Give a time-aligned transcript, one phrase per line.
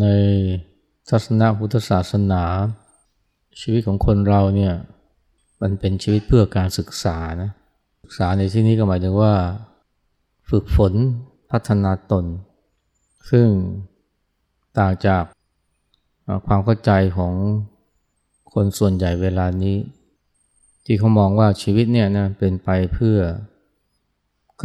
[0.00, 0.06] ใน
[1.10, 2.44] ศาสนาพุทธศาสนา
[3.60, 4.74] ชีวิตของคนเราเนี่ย
[5.62, 7.50] มันเป็นชีวิตเพื่อการศึกษานะ
[8.02, 9.34] ศึกษาในที่นี้ก็หมายถึงว่า
[10.50, 10.92] ฝึกฝน
[11.50, 12.24] พัฒนาตน
[13.30, 13.46] ซึ่ง
[14.78, 15.24] ต่างจาก
[16.46, 17.34] ความเข้าใจของ
[18.52, 19.76] คนส่วนใหญ่เวลานี้
[20.84, 23.18] ที่เขามองว่าชีวิตเนี่ยนะเป็นไปเพื่อ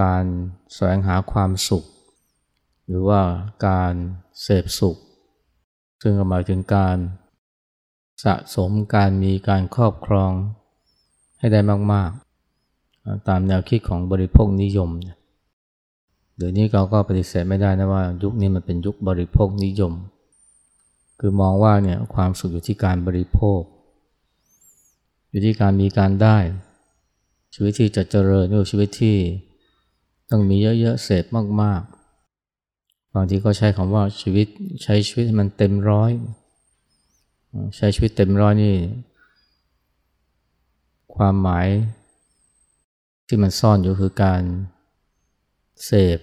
[0.01, 0.25] การ
[0.73, 1.83] แสวงหาความสุข
[2.87, 3.21] หรือว่า
[3.67, 3.93] การ
[4.41, 4.97] เสพสุข
[6.01, 6.97] ซึ่งหมายถึงการ
[8.23, 10.31] สะสมการมีการครอบครอง
[11.39, 11.59] ให้ได้
[11.93, 12.09] มาก
[12.67, 14.89] ๆ ตามแนวคิดของบริโภคนิยม
[16.37, 19.93] เดี๋ยวนี้เราก็ปฏิเสธไม่ได้นะว่ายุคนี้มันเป็นยุคบริโภคนิยม
[21.19, 23.61] คือมองว่าเนี่ยความสุขอยู่ที่การบริโภค
[25.29, 26.37] อยู่ที่การมีการได้
[27.53, 29.17] ชีวิตที่จะเจริญหรือชีวิตที่
[30.29, 31.25] ต้องมีเยอะ ๆ เสพ
[31.61, 31.96] มาก ๆ
[33.17, 34.47] บางทีก็ใช้คำว่าชีวิต
[34.83, 36.11] ใช้ชีวิตให้มันเต็มร้อย
[37.77, 38.75] ใช้ชีวิตเต็มร้อยนี่
[41.15, 41.67] ความหมาย
[43.27, 44.41] ที่มันซ่อนอยู่คือการ
[45.85, 46.17] เสพ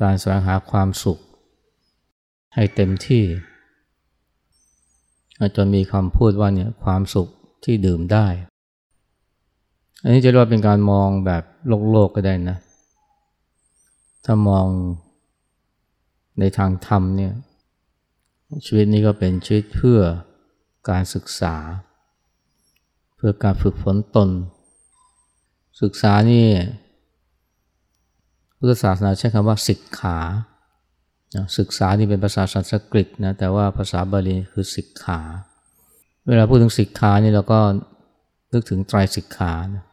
[0.00, 1.18] การแสวงหาความสุข
[2.54, 3.24] ให้เต็มที่
[5.56, 7.28] จนมีคำพูดว่าเนี่ยความสุข
[7.64, 8.26] ที่ดื่มได้
[10.02, 12.56] อันนี้จะเรียกว่าเป็นการมองแบบโลกโลกก็ได้นะ
[14.24, 14.66] ถ้ามอง
[16.38, 17.32] ในทางธรรมเนี่ย
[18.66, 20.00] ชีวิตนี้ก็เป็นชีวิตเพื่อ
[20.90, 21.56] การศึกษา
[23.16, 24.28] เพื่อการฝึกฝนตน
[25.82, 26.48] ศึกษานี่
[28.56, 30.18] พุทธศาสนาใช้คำว่าศิกขา
[31.58, 35.20] ศึกษานี่เป็นภาษาสันสกฤตนะแต่ว่าภาษาบาลีคือศิกขา
[36.26, 37.60] เวลาพูดถึงศิกขานี่เราก็
[38.52, 39.84] นึกถึงไตรศิกขานะ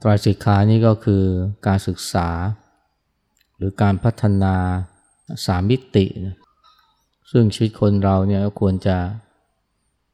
[0.00, 1.22] ไตรศิกขานี่ก็คือ
[1.66, 2.28] การศึกษา
[3.56, 4.54] หรือการพัฒนา
[5.44, 6.36] สามิตินะ
[7.30, 8.96] ซึ่งชีวิตคนเราเนี่ยควรจะ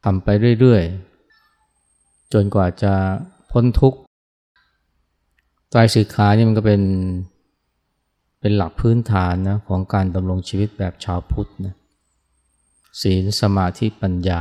[0.04, 0.28] ทำไป
[0.60, 2.92] เรื่อยๆ จนกว่าจะ
[3.50, 3.98] พ้นทุกข์
[5.74, 6.82] ตายสิกขานี่มันก็เป็น
[8.40, 11.74] เป็นหลักพื้นฐานนะของการดำรงชีวิตแบบชาวพุทธนะ
[13.00, 14.40] ศีลสมาธิปัญญา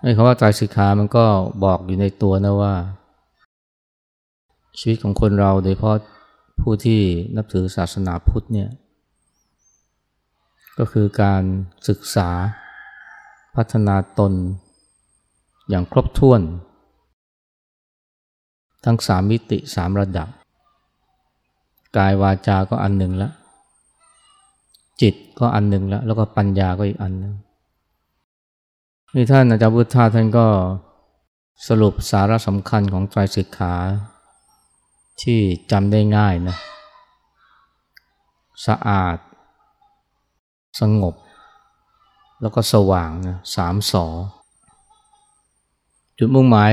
[0.00, 1.24] ไอ้คำว่าตายสิกขามันก็
[1.64, 2.74] บอกอยู่ในตัวนะว่า
[4.78, 5.96] ชีวิตของคนเราโดยเฉพาะ
[6.60, 7.00] ผู้ที่
[7.36, 8.70] นับถือศาสนาพุทธเนี่ย
[10.78, 11.42] ก็คือการ
[11.88, 12.30] ศึกษา
[13.56, 14.32] พัฒนาตน
[15.68, 16.40] อย่างครบถ้วน
[18.84, 20.28] ทั้งสามมิติสามระดับ
[21.96, 23.30] กายวาจาก็อันหนึ่งละ
[25.00, 27.34] จิตก็อันหนึ่งละ แล้วก็ปัญญาก็อีกอันหนึ่ง
[29.14, 30.46] นี่ท่านอาจารย์พุทธาท่านก็
[31.68, 33.74] สรุปสาระสำคัญของไตรสิกขา
[35.22, 36.56] ที่จำได้ง่ายนะ
[38.66, 39.16] สะอาด
[40.80, 41.14] สงบ
[42.40, 44.06] แล้วก็สว่างนะสามสอ
[46.18, 46.72] จุดมุ่งหมาย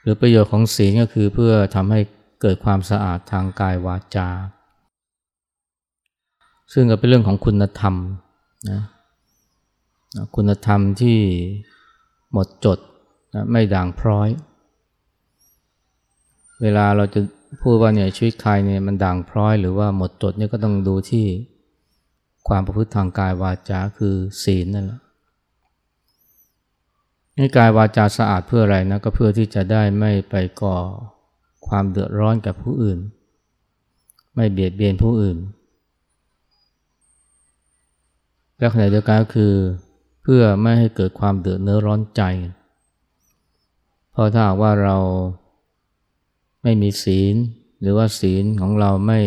[0.00, 2.00] หรือประโยชน์ของศีลก็คือเพื่อทำให้
[2.40, 4.28] เกิดความสะอาดทางกายวาจา
[6.72, 7.94] ซึ่งก็เป็นเรื่องของคุณธรรม
[8.70, 8.80] นะ
[10.36, 11.18] คุณธรรมที่
[12.32, 12.78] หมดจด
[13.34, 14.28] นะไม่ด่างพร้อย
[16.62, 17.20] เวลาเราจะ
[17.62, 21.26] พูดว่าเนี่ยชีวิตใครเนี่ยมันด่างพร้อยหรือว่าหมดจดเนี่ยก็ต้องดูที่
[22.48, 25.00] ความประพฤติทางกายวาจาคือศีลนั่นแหละ
[27.36, 30.76] นี่กายวาจาสะอาดเพื่ออะไรนะก็เพื่อที่จะได้ไม่ไปก่อ
[31.66, 32.98] ความเดือดร้อนกับผู้อื่น
[34.34, 35.38] ไม่เบียดเบียนผู้อื่น
[38.58, 39.54] และขณะเดียวกันก็คือ
[40.22, 42.22] เพื่อไม่ให้เกิดความเดือดเนื้อร้อนใจ
[44.12, 44.96] เพราะถ้าว่าเรา
[46.68, 47.36] ไม่มีศีล
[47.80, 49.20] หรือว่าศีลของเราไม่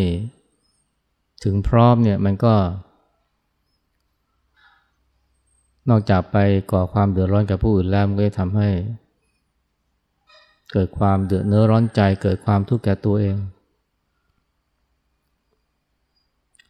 [1.44, 2.54] ถึงพร้อมเนี่ยมันก็
[5.88, 6.36] นอกจากไป
[6.72, 8.68] ก่อความเดือดร้อนกับผู้อื่นแล้วมันก็จะทำให้
[10.72, 13.36] เกิดความเดือดเนื้อร้อนใจเกิดความทุกข์แก่ตัวเอง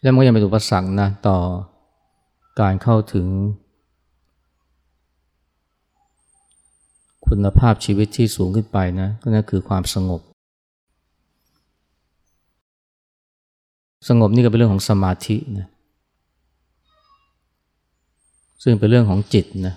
[0.01, 1.39] และมันก็ยังเป็นอุปสรรคนะต่อ
[2.61, 3.27] การเข้าถึง
[7.27, 10.23] คุณภาพชีวิตที่สูงขึ้นไปนะก็นั่นคือความสงบ
[14.09, 15.69] สงบนี่ก็เป็นเรื่องของสมาธินะ
[18.63, 19.75] ซึ่งเป็นเรื่องของจิตนะ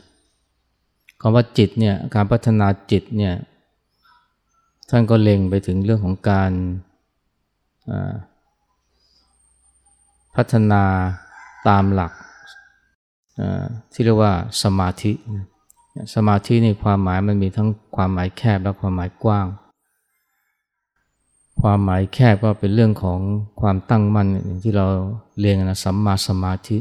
[1.21, 3.33] คำว่าจิตเนี่ยการพัฒนาจิตเนี่ย
[4.89, 6.51] ท่านก็เล็งไปถึงเรื่องของการ
[10.35, 10.83] พัฒนา
[11.67, 12.11] ตามหลัก
[13.93, 14.33] ที่เรียกว่า
[14.63, 15.11] สมาธิ
[16.15, 19.47] สมาธิในความหมายมันมีทั้งความหมายแคบและความหมายกว้าง
[21.61, 23.19] ความหมายแคบก็เป็นเรื่องของ
[23.61, 24.87] ความตั้งมั่นอย่างที่เรา
[25.39, 26.77] เรียนนะสัมมาสมาธิ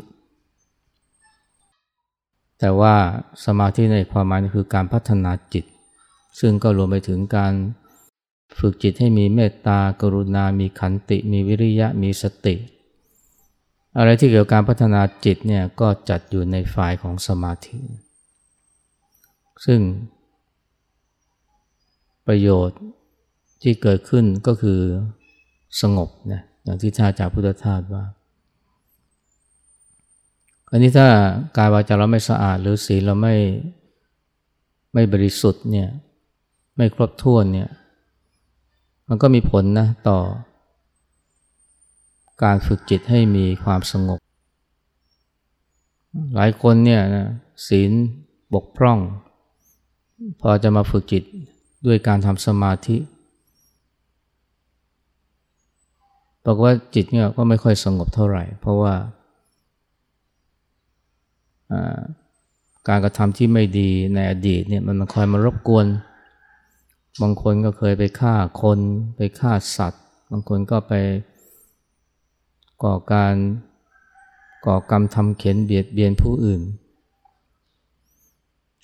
[2.58, 2.94] แต่ว่า
[3.44, 5.64] สมาธิในความหมายคือการพัฒนาจิต
[6.40, 7.52] ซึ่งก็รวมไปถึงการ
[8.58, 12.54] ฝึกจิตให้มีเมตตากรุณา มีขันติ มีวิริยะ มีสติ
[13.96, 17.76] อะไรที่เกี่ยวกับการพัฒนาจิตเนี่ยก็จัดอยู่ในฝ่ายของสมาธิ
[19.66, 19.80] ซึ่ง
[22.26, 22.80] ประโยชน์
[23.62, 24.80] ที่เกิดขึ้นก็คือ
[25.80, 28.04] สงบนะอย่างที่ท่าจากพุทธทาสว่า
[30.70, 31.06] อันนี้ถ้า
[31.56, 33.36] กายวาจาเราไม่สะอาด หรือศีลเราไม่
[34.94, 35.88] ไม่บริสุทธิ์เนี่ย
[36.76, 37.68] ไม่ครบถ้วนเนี่ย
[39.08, 40.18] มันก็มีผลนะต่อ
[42.44, 44.18] การฝึกจิตให้มีความสงบ
[46.34, 47.26] หลายคนเนี่ยนะ
[47.66, 47.90] ศีล
[48.54, 48.98] บกพร่อง
[50.40, 51.22] พอจะมาฝึกจิต
[51.86, 52.96] ด้วยการทำสมาธิ
[56.46, 58.94] บอกว่าจิตเนี่ยก็ไม่ค่อยสงบเท่าไหร่ เพราะว่า
[62.88, 65.86] การกระทำที่ไม่ดีในอดีตเนี่ยมันคอยมารบกวน
[67.22, 68.78] บางคนก็เคยไปฆ่าคน
[69.16, 70.92] ไปฆ่าสัตว์ บางคนก็ไป
[72.84, 73.34] ก่อการ
[74.66, 76.62] ก่อกรรมทำเข็นเบียดเบียนผู้อื่น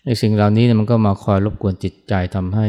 [0.05, 2.69] ไอ้สิ่งเหล่านี้เนี่ยมันก็มาคอยรบกวนจิตใจทำให้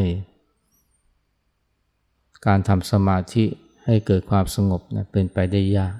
[2.45, 3.45] การทำสมาธิ
[3.85, 5.95] ให้เกิดความสงบนะเป็นไปได้ยาก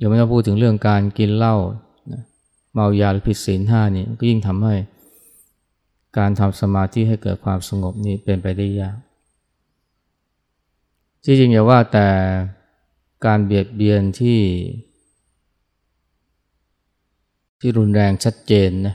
[0.00, 1.56] ยังไม่ต้องพูดถึงเรื่องการกินเหล้า
[2.12, 2.22] นะ
[2.72, 4.74] เมายาหรือผิดศีลห้านี่ก็ยิ่งทำให้
[6.18, 8.96] การทำสมาธิให้เกิดความสงบนี้เป็นไปได้ยาก
[11.24, 12.08] ที่จริงอย่าว่าแต่
[13.26, 14.40] การเบียดเบียนที่
[17.60, 18.94] ที่รุนแรงชัดเจนนะ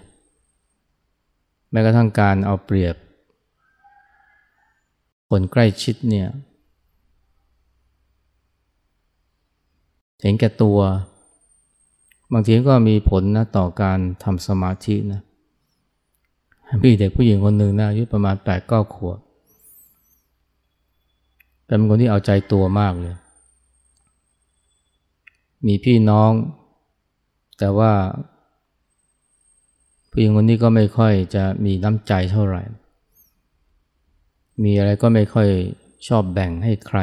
[1.72, 2.96] แม้กระทั่งการเอาเปรียบ
[5.34, 6.28] คนใกล้ชิดเนี่ย
[10.22, 10.80] เห็นแก่ตัว
[12.34, 15.22] บางทีก็มีผลนะต่อการทำสมาธินะ
[16.82, 19.20] พี่เด็กผู้หญิงคนหนึ่งนะอายุประมาณแปดเก้าขวบ
[21.66, 23.16] เป็นคนที่เอาใจตัวมากเลย
[25.68, 26.32] มีพี่น้อง
[27.60, 27.92] แต่ว่า
[30.12, 32.62] ผู้หญิงคนนี้ก็ไม่ค่อยจะมีน้ำใจเท่าไหร่
[34.64, 35.50] มีอะไรก็ไม่ค่อย
[36.08, 37.00] ชอบแบ่งให้ใคร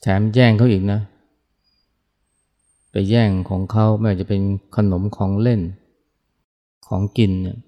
[0.00, 1.00] แถมแย่งเขาอีกนะ
[2.90, 4.40] ไปแย่งของเขาไม่ว่าจะเป็น
[4.76, 5.60] ขนมของเล่น
[6.86, 7.58] ของกินเนี่ย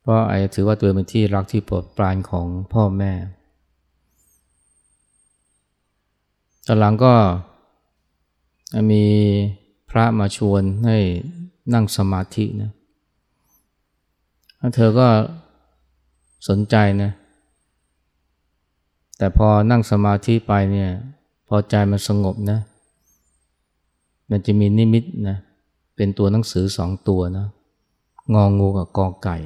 [0.00, 3.12] เพราะไอ้ถือว่าตัวเป็นที่รักที่โปรดปรานของพ่อแม่
[6.66, 7.14] ตอนหลังก็
[8.90, 9.04] มี
[9.90, 10.98] พระมาชวนให้
[11.74, 12.70] นั่งสมาธินะ
[14.74, 15.08] เธอก็
[16.48, 17.10] สนใจนะ
[19.18, 20.90] แต่พอนั่งสมาธิไปเนี่ย
[21.48, 22.58] พอใจมันสงบนะ
[24.30, 25.36] มันจะมีนิมิตนะ
[25.96, 27.46] เป็นตัวหนังสือสองตัวนะ
[28.34, 29.36] งองงูกับกอไก่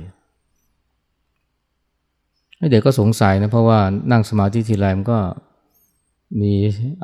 [2.71, 3.81] เด็กก็สงสัยนะเพราะว่า
[4.11, 5.19] นั่งสมาธิทีไรมันก็
[6.41, 6.53] มี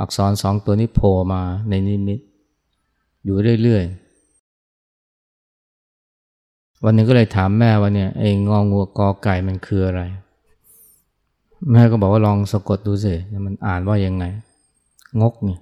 [0.01, 2.19] อักษรสองตัวนี้โผล่มาในนิมิต
[3.25, 4.08] อยู่เรื่อยๆ
[6.85, 10.03] วันนึงก็เลยถามแม่ว่าเนี่ยไอ้งองูกอไก่มันคืออะไร
[11.73, 13.15] แม่ก็บอกว่าลองสะกดดูสิ
[13.47, 14.25] มันอ่านว่ายังไง
[15.21, 15.61] งกเนี่ย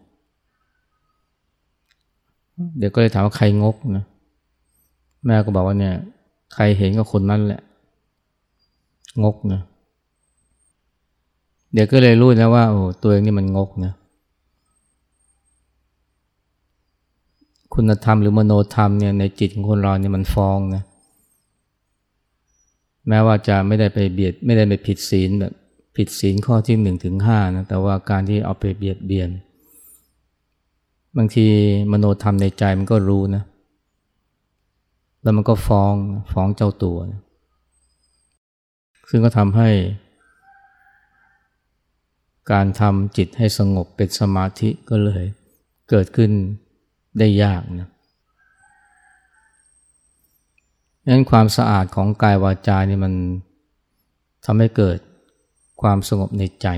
[2.79, 4.05] เด็กก็เลยถามว่าใครงกนะ
[5.27, 5.95] แม่ก็บอกว่าเนี่ย
[6.55, 7.61] ใครเห็นก็คนนั้นแหละ
[9.25, 9.61] งกนะ
[11.75, 13.93] เด็กก็เลยรู้นะว่าโอ้ตัวเองนี่มันงกนะ
[17.75, 20.83] คุณธรรมหรือมโนธรรมเนี่ยในจิตของคนเราเนี่ยมันฟองนะ
[23.09, 25.53] แม้ว่าจะไม่ได้ไปเบียดไม่ได้ไปผิดศีลแบบ
[25.97, 29.31] ผิดศีลข้อที่หนึ่งถึงห้านะแต่ว่าการที่เอาไปเบียดเบียน
[31.17, 31.47] บางที
[31.93, 33.43] มโนธรรมในใจมันก็รู้นะ
[35.23, 35.95] แล้วมันก็ฟ้อง
[36.33, 37.21] ฟ้องเจ้าตัวนะ
[39.11, 39.71] ซึ่งก็ทำให้
[42.53, 45.25] การทำจิตให้สงบเป็นสมาธิก็เลย
[45.91, 46.31] เกิดขึ้น
[47.19, 47.89] ได้ยากนะ
[51.09, 53.13] นั้นความสะอาดของกายวาจานี่มัน
[54.45, 54.99] ทำให้เกิด
[55.81, 56.69] ความสงบในใจ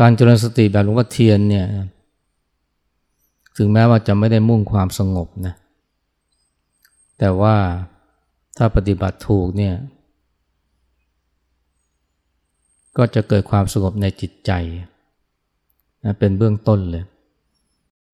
[0.00, 1.66] การเจริญสติแบบหลวงพ่อเทียนเนี่ย
[3.56, 5.54] ถึงแม้ว่าจะไม่ได้มุ่งความสงบนะ
[7.18, 7.56] แต่ว่า
[8.56, 9.74] ถ้าปฏิบัติถูกเนี่ย
[12.96, 14.52] ก็จะเกิดความสงบในจิตใจ
[16.04, 17.04] นะเป็นเบื้องต้นเลย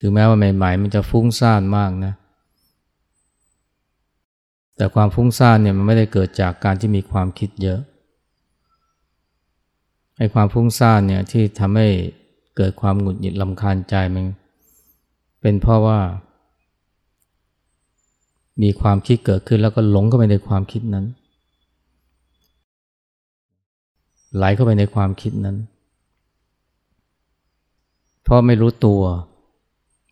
[0.01, 2.13] ถึงแม้ว่าใหม่ๆ มันจะฟุ้งซ่านมากนะ
[4.77, 7.81] แต่ความฟุ้งซ่านเนี่ยมันไม่ได้เกิดจากการที่มีความคิดเยอะ
[10.19, 11.89] ไอ้ความฟุ้งซ่านเนี่ยที่ทำให้
[12.57, 14.25] เกิดความหงุดหงิดลำคาญใจมัน
[15.41, 16.01] เป็นเพราะว่า
[18.63, 21.07] มีความคิดเกิดขึ้นแล้วก็หลงเข้าไปในความคิดนั้น
[24.37, 25.57] ไหลเข้าไปในความคิดนั้น
[28.23, 29.03] เพราะไม่รู้ตัว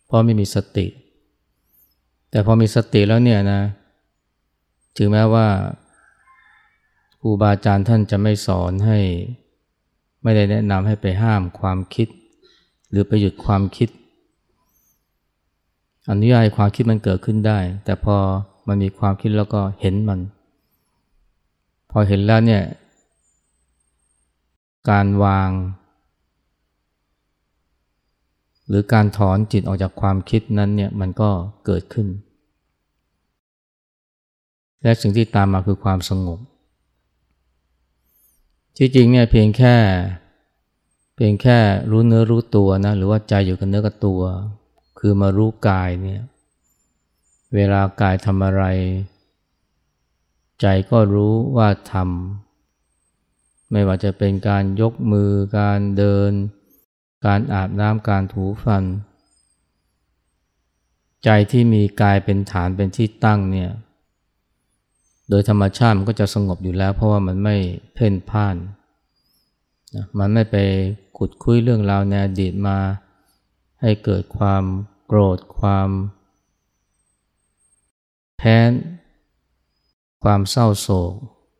[0.05, 0.87] เพราะไม่มีสติ
[2.31, 3.61] แต่พอมีสติแล้วเนี่ยนะ
[4.97, 5.47] ถึงแม้ว่า
[7.21, 8.99] ครูบาอาจารย์ท่านจะไม่สอนให้
[10.23, 12.07] ไม่ได้แนะนำให้ไปห้ามความคิด
[12.89, 13.89] หรือไปหยุดความคิด
[16.09, 18.17] อนุญาตให้ความคิดมันเกิดขึ้นได้ แต่พอ
[18.67, 20.19] มันมีความคิดแล้วก็เห็นมัน
[21.91, 22.63] พอเห็นแล้วเนี่ย
[24.89, 25.49] การวาง
[28.67, 31.29] หรือการถอนจิตออกจากความคิดนั้นเนี่ยมันก็
[31.65, 32.07] เกิดขึ้น
[34.83, 36.39] และสิ่งที่ตามมาคือความสงบ
[38.77, 39.75] ที่จริงเนี่ยเพียงแค่
[41.15, 41.57] เพียงแค่
[41.91, 44.21] รู้เนื้อรู้ตัวนะหรือว่าใจอยู่กับเนื้อกับตัว
[44.99, 46.21] คือมารู้กายเนี่ย
[47.55, 48.63] เวลากายทำอะไร
[50.61, 56.31] ใจก็รู้ว่าทำไม่ว่าจะเป็นการยกมือ การเดิน
[57.25, 58.83] การอาบน้ำการถูฟัน
[61.23, 63.71] ใจที่มีกายเป็นฐานเป็นที่ตั้งเนี่ย
[65.29, 67.55] โดยธรรมชาติมันก็จะสงบอยู่แล้ว เพราะว่ามันไม่
[67.93, 68.55] เพ่นพ่าน
[69.95, 70.55] นะมันไม่ไป
[71.17, 72.77] ขุดคุยเรื่องราวในอดีตมา
[73.81, 74.63] ให้เกิดความ
[75.07, 75.89] โกรธความ
[78.37, 78.71] แค้น
[80.23, 81.13] ความเศร้าโศก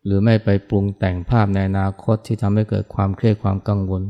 [0.04, 4.02] หรือไม่ไปปรุงแต่งภาพในอนาคตที่ทำให้เกิดความเครียดความกังวล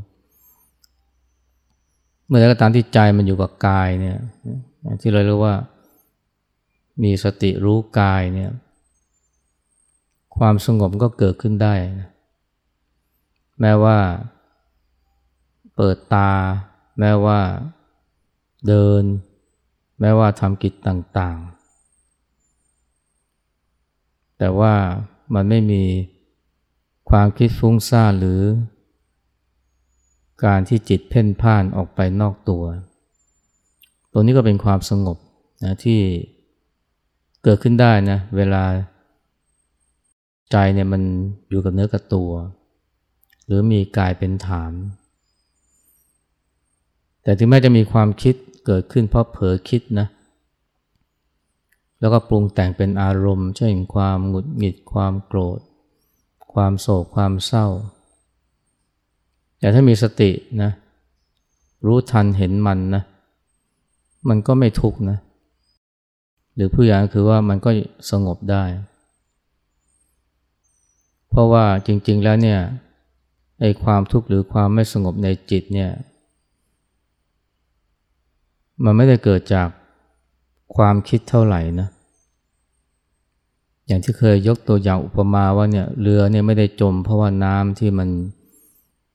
[2.26, 4.18] เมื่อไรก็ตามที่ใจมันอยู่กับกายเนี่ย
[5.00, 5.54] ที่เราเรียกว่า
[7.02, 8.50] มีสติรู้กายเนี่ย
[10.38, 12.08] ความสงบก็เกิดขึ้นได้นะ
[13.60, 13.98] แม้ว่า
[15.76, 16.32] เปิดตา
[16.98, 17.40] แม้ว่า
[18.68, 19.02] เดิน
[20.00, 21.54] แม้ว่าทำกิจต่างๆ
[24.38, 24.74] แต่ว่า
[25.34, 25.84] มันไม่มี
[27.10, 28.40] ความคิดฟุ้งซ่านหรือ
[30.44, 32.64] การที่จิตเพ่นพ่านออกไปนอกตัว
[34.12, 35.18] ตัวนี้ก็เป็นความสงบ
[35.64, 36.00] นะที่
[37.44, 38.64] เกิดขึ้นได้นะเวลา
[40.54, 41.02] ใจเนี่ยมัน
[41.50, 42.30] อยู่กับเนื้อกับตัว
[43.46, 44.72] หรือมีกายเป็นฐาน
[47.22, 48.34] แต่ถึงแม้จะมีความคิด
[48.66, 50.06] เกิดขึ้นเพราะเผลอคิดนะ
[52.00, 55.60] แล้วก็ปรุงแต่งเป็นอารมณ์ เช่นความหงุดหงิด ความโกรธ
[56.54, 57.66] ความโศก ความเศร้า
[59.58, 60.30] แต่ถ้ามีสติ
[60.62, 60.70] นะ
[61.86, 63.02] รู้ทันเห็นมันนะ
[64.28, 65.18] มันก็ไม่ทุกข์นะ
[66.54, 67.70] หรือผู้อย่างคือว่ามันก็
[68.10, 68.64] สงบได้
[71.34, 72.60] เพราะว่าจริง ๆ แล้วเนี่ย
[73.60, 75.90] ไอ้ความทุกข์หรือความไม่สงบในจิตเนี่ย
[78.84, 79.68] มันไม่ได้เกิดจาก
[80.76, 81.88] ความคิดเท่าไหร่นะ
[83.86, 88.08] อย่างที่เคยยกตัวอย่างอุปมาว่าเนี่ยเรือเนี่ยไม่ได้จม เพราะว่าน้ำที่มัน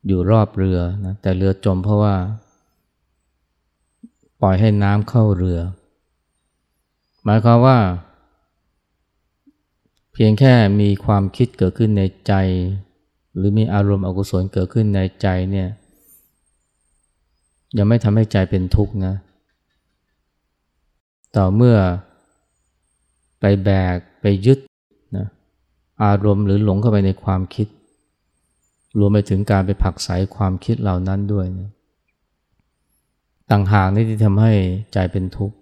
[0.07, 2.15] อยู่รอบเรือนะแต่เรือจมเพราะว่า
[4.41, 5.59] ปล่อยให้น้ำเข้าเรือ
[7.23, 7.77] หมายความว่า
[10.21, 12.33] พียงแค่มีความคิดเกิดขึ้นในใจ
[13.35, 15.69] หรือมีอารมณ์อกุศลเกิดขึ้นในใจเนี่ย
[17.77, 19.15] ยังไม่ทำให้ใจเป็นทุกข์นะ
[21.35, 21.77] ต่อเมื่อ
[23.39, 24.59] ไปแบกไปยึด
[25.17, 25.27] นะ
[26.03, 27.67] อารมณ์หรือหลงเข้าไปในความคิด
[28.99, 31.69] รวมไปถึงการไปผักใสความคิดเหล่านั้นด้วยนะ
[33.51, 34.53] ต่างหากนี่ที่ทำให้
[34.93, 35.55] ใจเป็นทุกข์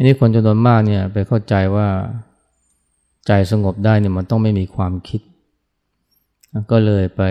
[0.00, 1.88] อันนี้คนจำนวนมากเนี่ยไปเข้าใจว่า
[3.26, 5.20] ใจสงบได้เนี่ยมันต้องไม่มีความคิด
[6.70, 7.22] ก็เลยไป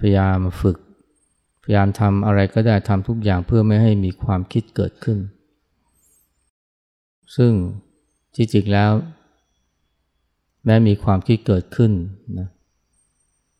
[0.00, 0.76] พยายามฝึก
[1.62, 5.18] พยายามทำอะไรก็ได้ทำทุกอย่างเพื่อไม่ให้มีความคิดเกิดขึ้น
[7.36, 7.52] ซึ่ง
[8.34, 8.92] ที่จริงแล้ว
[10.64, 11.92] แม้มีความคิดเกิดขึ้น
[12.38, 12.48] นะ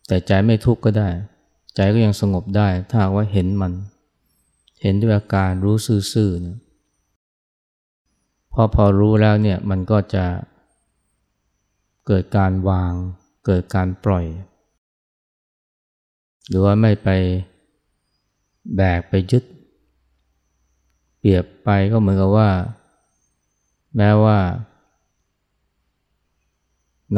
[0.07, 1.09] แต่ใจไม่ทุกข์ก็ได้
[1.75, 3.73] ใจก็ยังสงบได้ถ้าว่าเห็นมัน
[4.83, 6.59] เห็นด้วยอาการรู้ซื่อๆเนี่ย
[8.53, 10.25] พอพอรู้แล้วเนี่ยมันก็จะ
[12.07, 12.93] เกิดการวาง
[13.47, 14.27] เกิดการปล่อย
[16.49, 17.09] หรือว่าไม่ไป
[18.77, 19.45] แบกไปยึด
[21.19, 22.51] เปรียบไปก็เหมือนกับว่า
[23.97, 24.39] แม้ว่า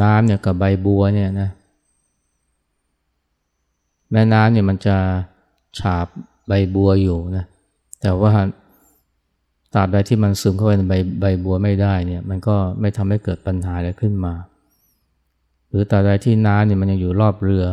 [0.01, 1.49] น้ำเนี่ยกับใบบัวเนี่ยนะ
[4.11, 4.97] แม่น้ำเนี่ยมันจะ
[5.79, 6.07] ฉาบ
[6.47, 7.45] ใบบัวอยู่นะ
[8.01, 8.33] แต่ว่า
[9.75, 14.33] ตราบใดที่มันซึมเข้าไปในใบใบบัวไม่ได้เนี่ยมันก็ไม่ทำให้เกิดปัญหาอะไรขึ้นมา
[15.69, 17.65] หรือตราบใดที่น้ำเนี่ยมันยังอยู่รอบเรือ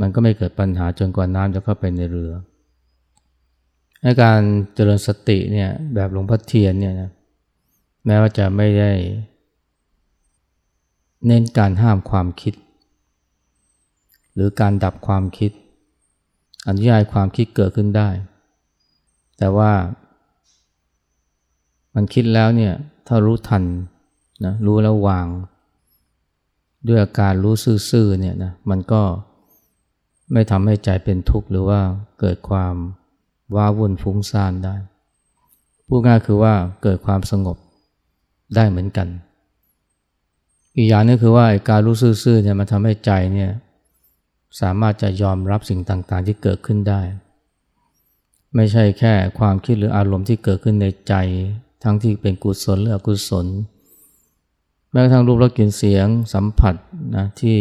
[0.00, 2.32] มันก็ไม่เกิดปัญหาจนกว่าน้ำจะเข้าไปในเรือ
[4.02, 4.40] ในการ
[4.74, 7.10] เจริญสติเนี่ยแบบหลวงพ่อเทียนเนี่ยนะ
[8.06, 8.92] แม้ว่าจะไม่ได้
[11.26, 12.54] เน้นการห้ามความคิด
[14.34, 15.50] หรือการดับความคิด
[16.68, 18.08] อนุญาตความคิดเกิดขึ้นได้
[19.38, 19.70] แต่ว่า
[21.94, 22.72] มันคิดแล้วเนี่ย
[23.06, 23.64] ถ้ารู้ทัน
[24.44, 25.26] นะรู้แล้ววาง
[26.88, 27.54] ด้วยอาการรู้
[27.90, 29.02] ซื่อๆเนี่ยนะมันก็
[30.32, 31.80] ไม่ทำให้ใจเป็นทุกข์หรือว่า
[32.20, 32.74] เกิดความ
[33.54, 34.74] ว้าวุ่นฟุ้งซ่านได้
[35.86, 37.56] พูดง่ายคือว่าเกิดความสงบ
[38.54, 39.08] ได้เหมือนกัน
[40.76, 43.50] อีกอย่างนึงคือว่าการรู้ซื่อๆเนี่ยมันทำให้ใจเนี่ย
[44.60, 47.00] สามารถจะยอมรับสิ่งต่างๆ ที่เกิดขึ้นได้
[48.54, 51.14] ไม่ใช่แค่ความคิดหรืออารมณ์ที่เกิดขึ้นในใจ
[51.82, 53.46] ทั้งที่เป็นกุศลหรืออกุศล
[54.90, 56.74] แม้กระทั่งรูปรสกลิ่นเสียงสัมผัส
[57.16, 57.58] นะที่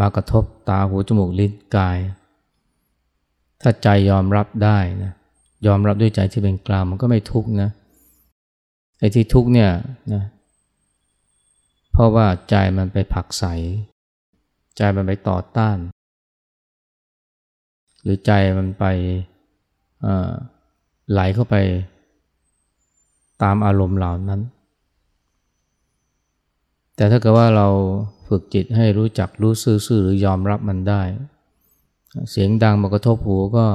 [0.00, 1.98] มากระทบตาหูจมูกลิ้นกาย
[3.60, 5.12] ถ้าใจยอมรับได้นะ
[5.66, 7.70] ยอมรับด้วยใจที่เป็นกลางมันก็ไม่ทุกข์นะ
[8.98, 9.70] ไอ้ที่ทุกข์เนี่ย
[10.14, 10.22] นะ
[11.92, 13.44] เพราะว่าใจมันไปผักใส
[14.76, 15.78] ใจมันไปต่อต้าน
[18.02, 18.84] หรือใจมันไป
[21.10, 21.56] ไหลเข้าไป
[23.42, 24.40] ตามอารมณ์เหล่านั้น
[26.96, 27.68] แต่ถ้าเกิดว่าเรา
[28.28, 31.02] ฝึกจิตให้รู้จักรู้ซื่อๆหรือยอมรับมันได้
[32.30, 33.66] เสียงดังมากระทบหูก็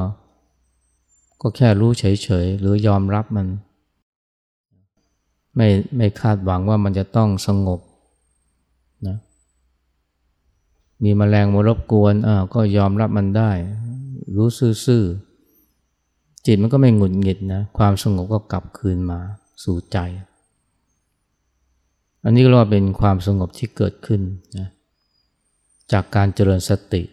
[1.41, 3.47] ก็แค่รู้เฉยๆหรือยอมรับมัน
[5.55, 7.79] ไม่ไม่คาดหวังว่ามันจะต้องสงบ
[9.07, 9.17] นะ
[11.03, 13.51] มีมแมลงมารบกวนอ่าก็ยอมรับมันได้
[14.35, 14.47] รู้
[14.85, 19.19] ซื่อๆจิตมันก็ไม่หงุดหงิดนะ ความสงบก็กลับคืนมา
[19.63, 19.97] สู่ใจ
[22.23, 24.21] อันนี้ก็เรียกว่าเป็นความสงบที่เกิดขึ้น
[24.57, 24.67] นะ
[25.91, 27.03] จากการเจริญสติ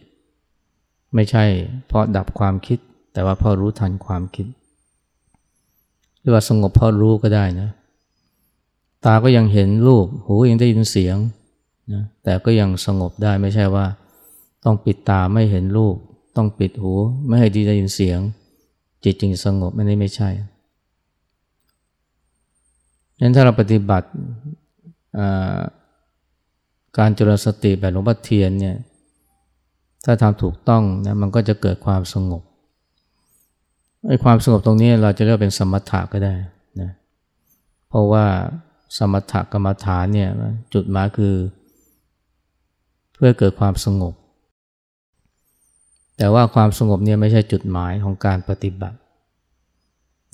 [1.15, 1.45] ไม่ใช่
[1.87, 2.79] เพราะดับความคิด
[3.13, 4.47] แต่ว่าเพราะรู้ทันความคิด
[6.21, 7.69] หรือว่าสงบเพราะรู้ก็ได้นะ
[9.05, 11.17] ตาก็ยังเห็นรูป หูยังได้ยินเสียง
[11.93, 13.87] นะแต่ก็ยังสงบได้ไม่ใช่ว่า
[14.65, 15.97] ต้องปิดตาไม่เห็นรูป
[16.37, 16.93] ต้องปิดหู
[17.27, 18.19] ไม่ให้ดีได้ยินเสียง
[19.05, 20.31] จิตจึงสงบไม่ได้ไม่ใช่
[23.20, 24.09] งั้นถ้าเราปฏิบัติ
[26.98, 28.77] การจรสติแบบหลวงพ่อเทียนเนี่ย
[30.05, 32.42] ถ้าทำถูกต้องนะมันก็จะเกิดความสงบ
[34.07, 36.35] ไอ้ความสงบตรงนี้เราจะเรียกเป็นสมถะก็ได้
[36.81, 36.90] นะ
[37.88, 38.24] เพราะว่า
[38.96, 40.31] สมถกรรมฐานเนี่ย
[40.74, 41.35] จุดหมายคือ
[43.14, 44.14] เพื่อเกิดความสงบ
[46.18, 48.98] แต่ว่าความสงบเนี่ยไม่ใช่จุดหมายของการปฏิบัติ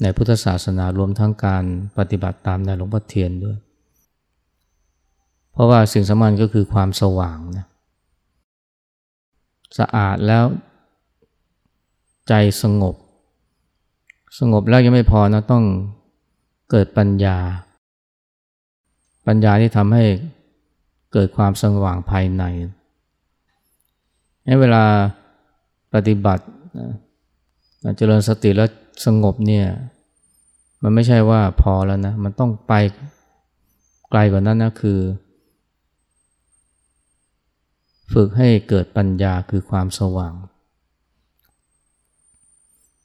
[0.03, 1.65] ในพุทธศาสนารวมทั้งการ
[1.99, 3.59] ปฏิบัติตามในหลวงพ่อเทียนด้วย
[5.53, 7.67] เพราะว่าสิ่งสำคัญก็คือความสว่างนะ
[9.79, 10.45] สะอาดแล้ว
[12.29, 12.33] ใจ
[12.63, 12.95] สงบ
[14.39, 15.65] สงบแล้วยังไม่พอนะต้อง
[16.71, 17.39] เกิดปัญญา
[19.27, 20.05] ปัญญาที่ทำให้
[21.13, 22.43] เกิดความสว่างภายใน
[24.47, 24.85] ให้เวลา
[25.95, 26.45] ปฏิบัติ
[27.97, 28.69] เจริญสติแล้ว
[29.05, 29.67] สงบเนี่ย
[30.83, 32.73] มันไม่ใช่ว่าพอแล้วนะ มันต้องไป
[34.11, 35.01] ไกลกว่านั้นนะคือ
[38.13, 40.35] ฝึกให้เกิดปัญญาคือความสว่าง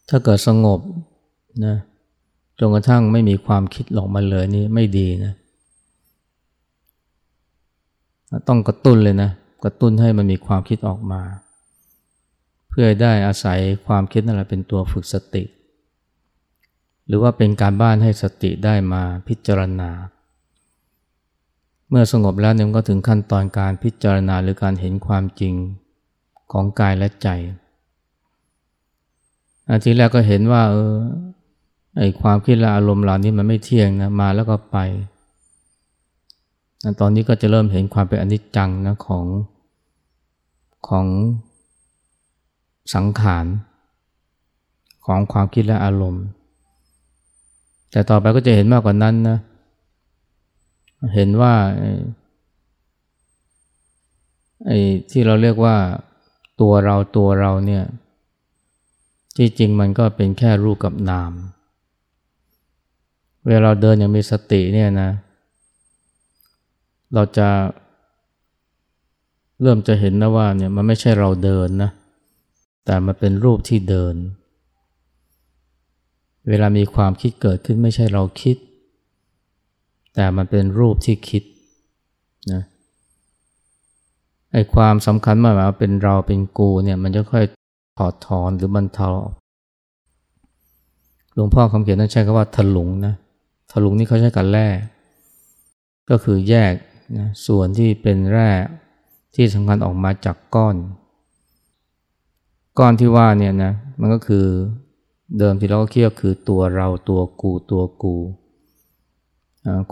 [0.10, 0.80] ถ้าเกิดสงบ
[1.66, 1.76] นะ
[2.60, 5.34] จนกระทั่งไม่มีความคิดหลงมาเลยนี่ไม่ดีนะ
[8.48, 9.30] ต้องกระตุ้นเลยนะ
[9.64, 11.22] กระตุ้นให้มันมีความคิดออกมา
[12.70, 15.44] เพื่อได้อาศัยความคิดนั่นแหละเป็นตัวฝึกสติ
[17.08, 19.90] หรือว่าเป็นการบ้านให้สติได้มาพิจารณา
[21.90, 25.54] เมื่อสงบแล้วเนี่ยก็ถึงขั้นตอนการพิจารณาหรือการเห็นความจริง
[26.52, 27.28] ของกายและใจ
[29.70, 30.96] อาทีแรกก็เห็นว่าเออ
[31.98, 34.78] ไอความคิดและอารมณ์เหล่านี้มันไม่เที่ยงนะมาแล้วก็ไป
[37.00, 39.26] ตอนนี้ก็จะเริ่มเห็นความเป็นอนิจจังนะของ
[40.88, 41.08] ของ
[42.94, 43.46] สังขาร
[45.06, 46.26] ของความคิดและอารมณ์
[47.96, 49.38] แต่ต่อไปก็จะเห็นมากกว่านั้นนะ
[51.16, 51.54] เห็นว่า
[54.68, 54.80] ไอ้
[55.12, 55.76] ที่เราเรียกว่า
[56.62, 57.84] ตัวเราตัวเราเนี่ย
[59.38, 61.32] ที่จริงมันก็เป็นแค่รูปกับนาม
[63.48, 65.10] เวลาเราเดินอย่างมีสติเนี่ยนะ
[67.14, 67.50] เราจะ
[69.62, 71.92] เริ่มจะเห็นนะว่าเนี่ยมันไม่ใช่เราเดินนะ
[72.86, 74.16] แต่มันเป็นรูปที่เดิน
[76.50, 78.58] เวลามีความคิดเกิดขึ้นไม่ใช่เราคิด
[80.14, 81.44] แต่มันเป็นรูปที่คิด
[82.52, 82.62] นะ
[84.52, 87.46] ไอ้ความสำคัญมากว่าเป็นเราเป็นกูเนี่ยมันจะค่อย
[87.98, 89.34] ถอดถอนหรือบรรเทาออก
[91.34, 93.14] หลวงพ่อคำเขียนนั้นใช้คำว่าถลุงนะ
[93.72, 94.68] ถลุงนี่เขาใช้กันแร่
[96.10, 96.74] ก็คือแยก
[97.18, 98.50] นะส่วนที่เป็นแร่
[99.36, 100.76] ที่สำคัญออกมาจากก้อน
[102.80, 104.46] ก้อนที่ว่าเนี่ยนะมันก็คือ
[105.38, 108.16] เดิมที่เราก็คิดว่าคือตัวเราตัวกูตัวกู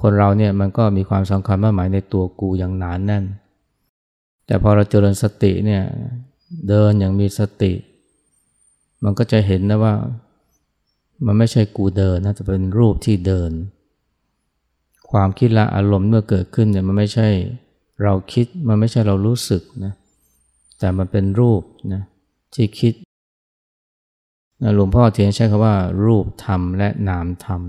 [0.01, 3.23] คนเราเนี่ยมันก็มีความสำคัญมากหมายในตัวกูอย่างหนานแน่น
[4.45, 5.83] แต่พอเราเจริญสติเนี่ย
[6.67, 7.73] เดินอย่างมีสติ
[9.03, 9.93] มันก็จะเห็นนะว่า
[11.25, 13.51] มันไม่ใช่กูเดินนะแต่เป็นรูปที่เดิน
[15.11, 17.27] ความคิดละอารมณ์เมื่อเกิดขึ้นเนี่ยมันไม่ใช่
[18.03, 19.93] เราคิดมันไม่ใช่เรารู้สึกนะ
[20.79, 21.61] แต่มันเป็นรูป
[21.93, 22.01] นะ
[22.53, 22.93] ที่คิด
[24.75, 27.61] หลวงพ่อเทียนใช้คำว่า รูปธรรมและนามธรรม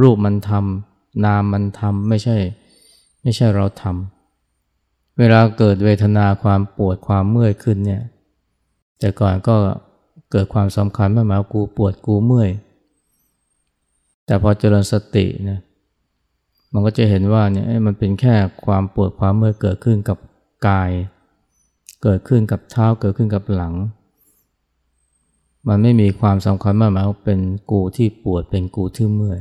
[0.00, 2.36] รูปมันทำนามมันทำไม่ใช่
[3.22, 8.02] ไม่ใช่เราทำเวลาเกิดเวทนาความปวดความเมื่อยขึ้นเนี่ย
[8.98, 9.56] แต่ก่อนก็
[10.30, 12.50] เกิดความสำคัญมากมากูปวดกูเมื่อย
[14.26, 15.60] แต่พอเจริญสตินะ
[16.72, 18.34] มันก็จะเห็นว่าเนี่ยมันเป็นแค่
[18.66, 20.18] ความปวดความเมื่อยเกิดขึ้นกับ
[20.68, 20.90] กาย
[22.02, 23.74] เกิดขึ้นกับเท้าเกิดขึ้นกับหลัง
[25.68, 29.40] มันไม่มีความสำคัญมากหมายว่าเป็นกูที่ปวดเป็นกูที่เมื่อย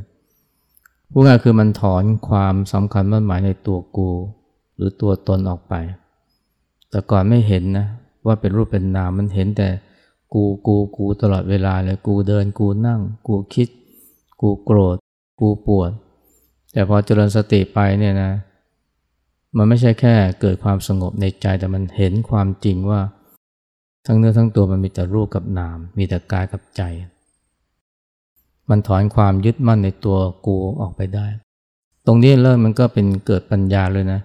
[1.12, 4.10] พูดง่ายคือมันถอนความสำคัญมั่นหมายในตัวกู
[4.76, 5.74] หรือตัวตนออกไป
[6.90, 7.88] แต่ก่อนไม่เห็นนะ
[8.26, 9.70] ว่าเป็นรูปเป็นนามมันเห็นแต่
[10.34, 13.68] กูกูกูตลอดเวลาเลยกูเดินกูนั่ง กูคิด
[14.42, 14.98] กูโกรธ
[15.40, 15.92] กูปวด
[16.74, 18.32] แต่พอเจริญสติไปเนี่ยนะ
[19.58, 23.02] มันไม่ใช่แค่เกิดความสงบในใจแต่มันเห็นความจริงว่า
[24.12, 26.82] ทั้งเนื้อทั้งตัวมันมีแต่รูปกับนาม มีแต่กายกับใจ
[28.70, 31.26] มันถอนความยึดมั่นในตัวกูออกไปได้
[32.06, 34.20] ตรงนี้เริ่มมันก็เป็นเกิดปัญญาเลยนะ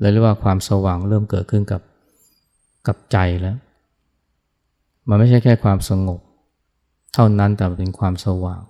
[0.00, 1.82] เลยเรียกว่าความสว่างเริ่มเกิดขึ้นกับ
[2.86, 3.56] กับใจแล้ว
[5.08, 6.20] มันไม่ใช่แค่ความสงบ
[7.14, 8.62] เท่านั้นแต่เป็นความสว่าง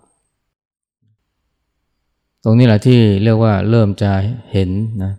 [2.44, 4.10] ตรงนี้แหละที่เรียกว่าเริ่มจะ
[4.52, 4.70] เห็น
[5.02, 5.12] นะ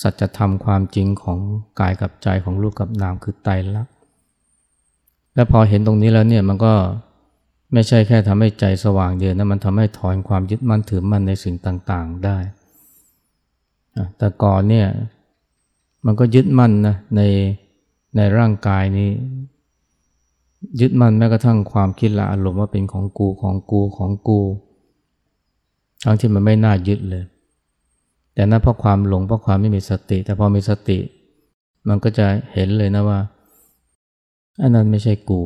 [0.00, 1.38] สัจธรรมความจริงของ
[1.80, 3.95] กายกับใจของรูปกับนามคือไตรลักษณ
[5.36, 6.74] และพอเห็นตรงนี้แล้วเนี่ยมันก็
[7.72, 12.38] ไม่ใช่แค่ทำให้ใจสว่างเดียวนะมันทำให้ถอนความยึดมั่นถือมั่นในสิ่งต่างๆได้
[14.18, 14.88] แต่ก่อนเนี่ย
[16.06, 17.20] มันก็ยึดมั่นนะใน
[18.16, 19.10] ในร่างกายนี้
[20.80, 24.40] ยึดมั่นแม้กระทั่งความคิดละอารมณ์ว่าเป็นของกูของกูของกู
[26.04, 27.24] ทั้งที่มันไม่น่ายึดเลย
[28.34, 30.98] แต่นั่นเพราะความหลงเพราะความไม่มีสติ แต่พอมีสติ
[31.88, 33.18] มันก็จะเห็นเลยนะว่า
[34.62, 35.42] อันนั้นไม่ใช่กู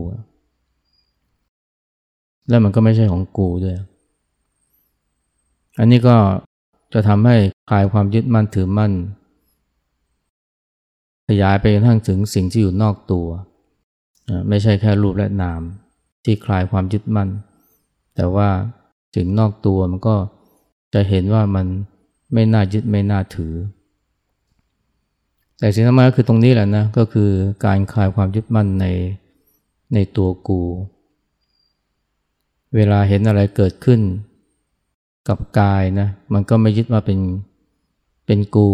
[2.48, 3.76] แล้วมันก็ไม่ใช่ของกูด้วย
[5.78, 6.16] อันนี้ก็
[6.92, 7.36] จะทำให้
[7.70, 8.92] คลายความยึดมั่นถือมั่น
[11.28, 13.26] ขยายไปทั้งถึงสิ่งที่อยู่นอกตัว
[14.48, 15.60] ไม่ใช่แค่รูปและนาม
[16.24, 17.28] ที่คลายความยึดมั่น
[18.16, 18.48] แต่ว่า
[19.14, 20.16] สิ่งนอกตัวมันก็
[20.94, 21.66] จะเห็นว่ามัน
[22.32, 23.54] ไม่น่ายึดไม่น่าถือ
[25.60, 27.30] แต่สิ่งที่มาก็คือตรงนี้แหละนะ ก็คือ
[27.64, 28.86] การคลายความยึดมั่นใน
[29.94, 30.60] ในตัวกู
[32.76, 34.00] เวลาเห็นอะไรเกิดขึ้น
[35.28, 37.18] กับกายนะ มันก็ไม่ยึดว่าเป็น
[38.26, 38.68] เป็นกู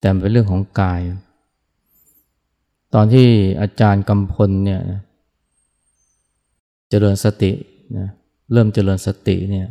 [0.00, 1.00] แต่เป็นเรื่องของกาย
[2.94, 3.26] ตอนที่
[3.60, 4.80] อาจารย์กำพลเนี่ย
[6.88, 7.52] เจริญสติ
[7.98, 8.08] นะ
[8.52, 9.66] เริ่มเจริญสติเนี่ย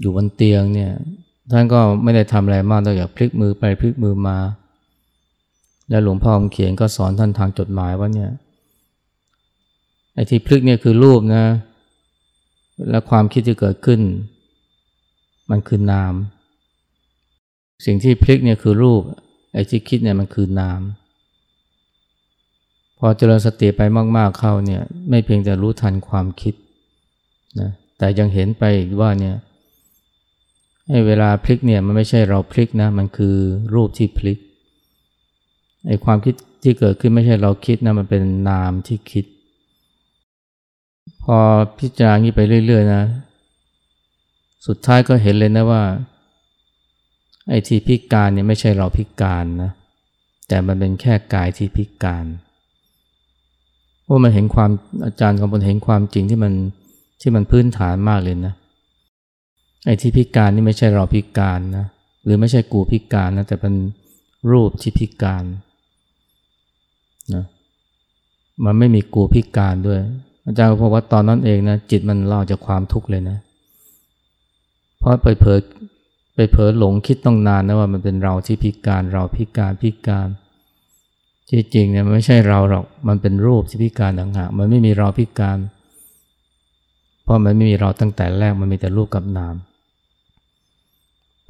[0.00, 0.92] อยู่บนเตียงเนี่ย
[1.50, 4.36] ท่านก็ไม่ได้ทำอะไรมากนอกจากพลิกมือไปพลิกมือมา
[5.90, 8.30] แล้วหลวงพ่อเขียนก็สอนท่านทางจดหมายว่าเนี่ย
[10.14, 11.44] ไอ้ที่พลิกเนี่ยคือรูปนะ
[12.90, 14.00] และความคิดที่เกิดขึ้น
[15.50, 16.14] มันคือนาม
[17.84, 19.02] สิ่งที่พลิกเนี่ยคือรูป
[19.54, 20.80] ไอ้ที่คิดเนี่ยมันคือนาม
[22.98, 23.82] พอเจริญสติไป
[24.16, 26.54] มาก ๆเข้าเนี่ยไม่เพียงแต่รู้ทันความคิด
[27.60, 29.36] นะแต่ยังเห็นไปอีกว่าเนี่ย
[30.88, 33.36] ไอ้เวลาพลิกเนี่ยมันไม่ใช่เราพลิกนะ มันคือ
[33.74, 34.38] รูปที่พลิก
[35.86, 39.24] ไอ้ความคิดที่เกิดขึ้นไม่ใช่เราคิดนะมันเป็นนามที่คิด
[41.22, 41.38] พอ
[41.78, 43.02] พิจารณางี้ไปเรื่อย ๆ นะ
[44.66, 45.82] สุดท้ายก็เห็นเลยนะว่า
[47.48, 49.70] ไอ้ที่พิการเนี่ยไม่ใช่เราพิการนะ
[50.48, 52.26] แต่มันเป็นแค่กายที่พิการ
[54.08, 54.70] ว่ามันเห็นความ
[55.04, 56.52] อาจารย์กำลังเห็นความจริงที่มัน
[57.20, 58.54] ที่มันพื้นฐานมากเลยนะ
[59.86, 61.86] ไอ้ที่พิการนี่ไม่ใช่เราพิการนะ
[62.24, 63.74] หรือไม่ใช่กูพิการนะแต่เป็น
[64.50, 65.44] รูปที่พิการ
[67.34, 67.44] นะ
[68.64, 69.98] มันไม่มีกูพิการด้วย
[70.46, 73.38] อาจารย์ก็บอกว่าตอนนั้นเองนะจิตมันเล่าจากความทุกข์เลยนะ
[74.98, 75.60] เพราะไปเผลอ
[76.34, 80.28] ไปเผลอหลงคิดต้องนานนะว่ามันเป็นเราที่พิการเราพิการพิการ
[81.50, 85.58] ที่จริงเนี่ยมันไม่ใช่เราหรอกมันเป็นรูปที่พิการต่างหากมันไม่มีเราพิการ
[87.22, 89.54] เพราะมันไม่มีเราตั้งแต่แรกมันมีแต่รูปกับนาม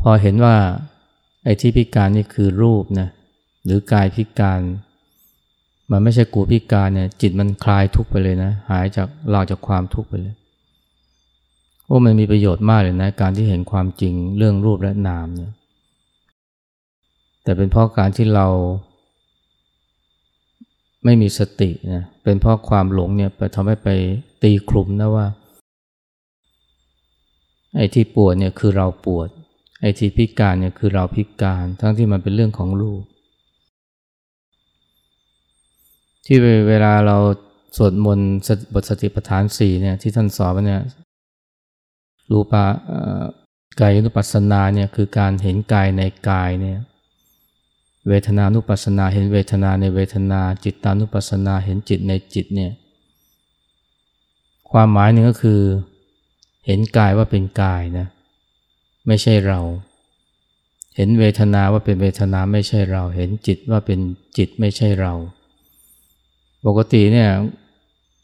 [0.02, 0.56] พอเห็นว่า
[1.44, 3.08] ไอ้ที่พิการนี่คือรูปนะ
[3.64, 4.60] หรือกายพิการ
[5.90, 10.34] มันไม่ใช่กูพิการเนี่ย จิตมันคลายทุกไปเลยนะ หายจากเราจากความทุกไปเลย
[11.86, 15.52] โอ้มันมีประโยชน์มากเลยนะ การที่เห็นความจริงเรื่องรูปและนามเนี่ย
[17.42, 18.46] แต่เป็นเพราะการที่เรา
[21.04, 23.88] ไม่มีสตินะเป็นเพราะความหลงเนี่ยไปทำให้ไป
[24.42, 25.26] ตีคลุมนะว่า
[27.76, 29.28] ไอ้ที่ปวดเนี่ยคือเราปวด
[29.80, 33.02] ไอ้ที่พิการเนี่ยคือเราพิการ ทั้งที่มันเป็นเรื่องของรูป
[36.32, 37.16] ที่เวลาเรา
[37.76, 38.30] สวดมนต์
[38.74, 40.82] บทสติปัฏฐานสี่เนี่ยที่ท่านสอนเนี่ย
[42.30, 42.64] รูปา
[43.80, 46.78] กายนุปัสสนาเนี่ยคือการเห็นกายในกายเนี่ย
[48.08, 52.72] เวทนานุปัสสนาเห็นเวทนาในเวทนา จิตตานุปัสสนาเห็นจิตในจิตเนี่ย
[54.70, 55.60] ความหมายหนึ่งก็คือ
[56.66, 58.06] เห็นกายว่าเป็นกายนะ
[59.06, 59.60] ไม่ใช่เรา
[60.96, 64.00] เห็นเวทนาว่าเป็นเวทนาไม่ใช่เรา เห็นจิตว่าเป็น
[64.36, 65.14] จิตไม่ใช่เรา
[66.66, 67.30] ปกติเนี่ย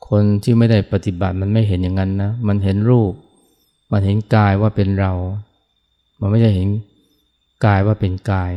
[0.08, 3.12] คนที่ไม่ได้ปฏิบัติมันไม่เห็นอย่างนั้นนะ มันเห็นรูป
[3.92, 5.12] มันเห็นกายว่าเป็นเรา
[6.20, 6.68] มันไม่ใช่เห็น
[7.64, 8.52] กายว่าเป็นกาย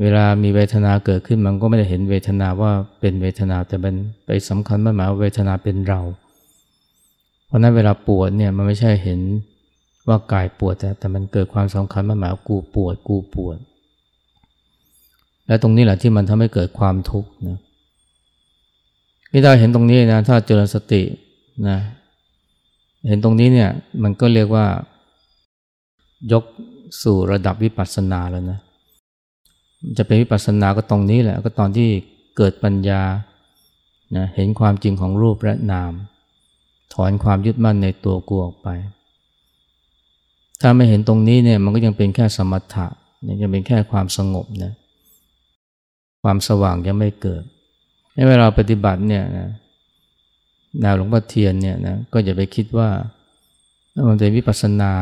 [0.00, 3.94] เวลามีเวทนาเกิดขึ้นมันก็ไม่ได้เห็นเวทนาว่าเป็นเวทนาแต่เป็น
[4.26, 6.00] ไปสำคัญมากว่าเวทนาเป็นเรา
[7.46, 9.20] เพราะนั้นเวลาปวดเนี่ยมันไม่ใช่เห็น
[10.08, 13.56] ว่ากายปวดแต่แต่มันเกิดความสำคัญมันหมากว่ากูปวดกูปวด
[15.46, 17.73] และตรงนี้แหละที่มันทำให้เกิดความทุกข์นะที่
[19.42, 21.02] เราเห็นตรงนี้นะถ้าเจริญสติ
[21.68, 21.78] นะ
[23.08, 23.70] เห็นตรงนี้เนี่ย
[24.02, 24.66] มันก็เรียกว่า
[26.32, 26.44] ยก
[27.02, 28.58] สู่ระดับวิปัสสนาแล้วนะ
[29.98, 31.88] จะเป็นวิปัสสนาก็ตรงนี้แหละก็ตอนที่
[32.36, 33.02] เกิดปัญญา
[34.16, 35.92] นะเห็นความจริงของรูปและนาม
[36.94, 38.68] ถอนความยึดมั่นในตัวกูออกไป
[40.60, 42.86] ถ้าไม่เห็นตรงนี้เนี่ยมันก็ยังเป็นแค่สมถะ
[43.42, 44.72] ยังเป็นแค่ความสงบนะ
[46.22, 47.44] ความสว่างยังไม่เกิด
[48.14, 49.48] ในเวลาปฏิบัติเนี่ยนะ
[50.80, 52.88] แนวหลวงพ่อเทียนเนี่ยนะก็อย่าไปคิดว่า
[54.08, 54.92] มันเป็นวิปัสสนา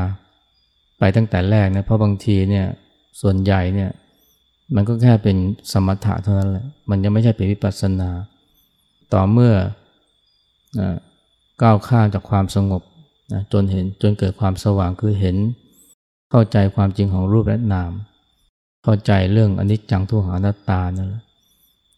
[0.99, 2.67] ไปตั้งแต่แรกนะเพราะบางทีเนี่ย
[3.21, 3.91] ส่วนใหญ่เนี่ย
[4.75, 5.37] มันก็แค่เป็น
[5.73, 8.11] สมถะเท่านั้นแหละมันยังไม่ใช่เป็นวิปัสสนา
[9.13, 9.55] ต่อเมื่อ
[11.63, 12.83] ก้าวข้ามจากความสงบ
[13.33, 15.37] นะจนเห็นจนเกิดความสว่างคือเห็น
[16.31, 17.93] เข้าใจความจริงของรูปและนาม
[18.85, 21.23] เข้าใจเรื่องอนิจจังทุกขังอนัตตานั่นแหละ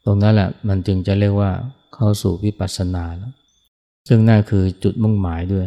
[0.05, 1.51] ตรงนั้นแหละมันจึงจะเรียกว่า
[1.95, 3.33] เข้าสู่วิปัสสนาแล้ว
[4.09, 5.67] ซึ่งนั่นคือจุดมุ่งหมายด้วย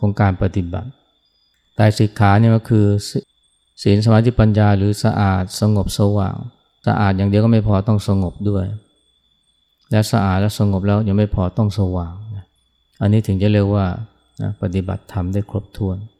[0.00, 0.90] ของการปฏิบัติ
[1.78, 2.86] ตายสิกขาเนี่ยก็คือ
[3.82, 6.36] ศีลสมาธิปัญญาหรือสะอาดสงบสว่าง
[6.86, 8.64] สะอาดอย่างเดียวก็ไม่พอต้องสงบด้วย
[9.90, 12.14] และสะอาดและสงบแล้วยังไม่พอต้องสว่าง
[13.00, 13.86] อันนี้ถึงจะเรียกว่า
[14.62, 15.96] ปฏิบัติธรรมได้ครบถ้วน